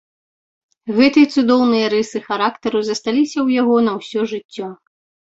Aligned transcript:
Гэтыя 0.99 1.27
цудоўныя 1.33 1.85
рысы 1.93 2.21
характару 2.27 2.79
засталіся 2.87 3.33
ў 3.41 3.47
яго 3.61 3.75
на 3.89 3.93
ўсё 3.99 4.25
жыццё. 4.33 4.67